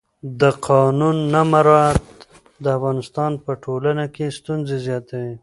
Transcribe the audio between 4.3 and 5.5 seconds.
ستونزې زیاتوي